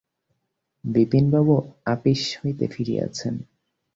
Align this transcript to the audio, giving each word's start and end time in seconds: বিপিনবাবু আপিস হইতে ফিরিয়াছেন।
বিপিনবাবু 0.83 1.55
আপিস 1.85 2.21
হইতে 2.39 2.65
ফিরিয়াছেন। 2.67 3.35